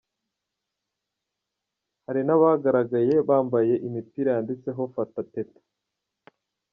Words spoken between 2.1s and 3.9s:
n’abagaragaye bambaye